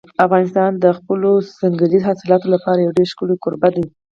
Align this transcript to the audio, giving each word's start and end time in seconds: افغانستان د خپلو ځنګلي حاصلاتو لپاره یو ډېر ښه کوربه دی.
افغانستان 0.25 0.71
د 0.83 0.85
خپلو 0.97 1.31
ځنګلي 1.59 1.99
حاصلاتو 2.07 2.47
لپاره 2.55 2.79
یو 2.85 2.95
ډېر 2.97 3.07
ښه 3.17 3.25
کوربه 3.43 3.69
دی. 3.75 3.85